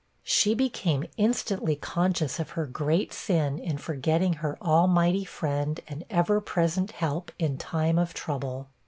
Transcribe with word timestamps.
She 0.23 0.55
became 0.55 1.05
instantly 1.15 1.75
conscious 1.75 2.39
of 2.39 2.49
her 2.57 2.65
great 2.65 3.13
sin 3.13 3.59
in 3.59 3.77
forgetting 3.77 4.33
her 4.41 4.57
almighty 4.59 5.23
Friend 5.25 5.79
and 5.87 6.03
'ever 6.09 6.41
present 6.41 6.93
help 6.93 7.31
in 7.37 7.59
time 7.59 7.99
of 7.99 8.15
trouble.' 8.15 8.67